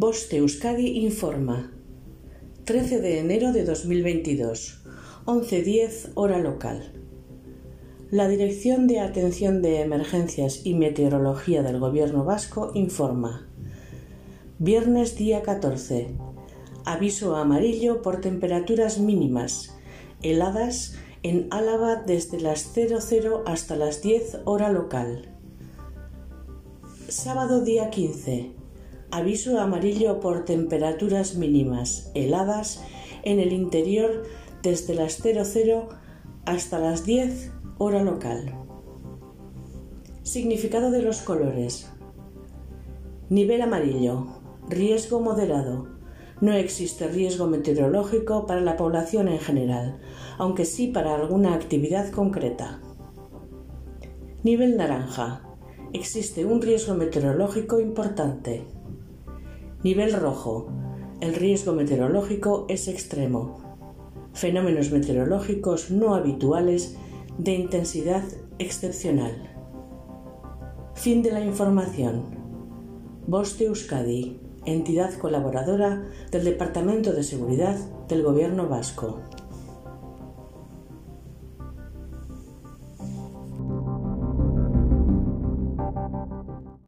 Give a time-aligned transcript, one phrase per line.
[0.00, 1.72] Boste Euskadi informa.
[2.66, 4.84] 13 de enero de 2022,
[5.24, 6.92] 11.10 hora local.
[8.12, 13.48] La Dirección de Atención de Emergencias y Meteorología del Gobierno Vasco informa.
[14.60, 16.14] Viernes día 14.
[16.84, 19.74] Aviso amarillo por temperaturas mínimas,
[20.22, 25.34] heladas en Álava desde las 00 hasta las 10 hora local.
[27.08, 28.67] Sábado día 15
[29.10, 32.84] Aviso amarillo por temperaturas mínimas heladas
[33.22, 34.24] en el interior
[34.62, 35.88] desde las 00
[36.44, 38.54] hasta las 10 hora local.
[40.22, 41.90] Significado de los colores.
[43.30, 44.26] Nivel amarillo.
[44.68, 45.88] Riesgo moderado.
[46.42, 50.00] No existe riesgo meteorológico para la población en general,
[50.36, 52.82] aunque sí para alguna actividad concreta.
[54.42, 55.48] Nivel naranja.
[55.94, 58.66] Existe un riesgo meteorológico importante.
[59.84, 60.66] Nivel rojo.
[61.20, 63.60] El riesgo meteorológico es extremo.
[64.32, 66.96] Fenómenos meteorológicos no habituales
[67.38, 68.24] de intensidad
[68.58, 69.54] excepcional.
[70.94, 72.24] Fin de la información.
[73.28, 77.76] Boste Euskadi, entidad colaboradora del Departamento de Seguridad
[78.08, 79.20] del Gobierno Vasco.